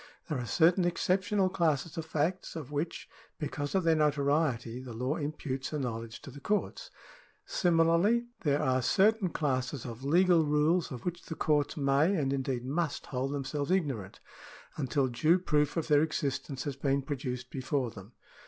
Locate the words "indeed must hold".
12.33-13.31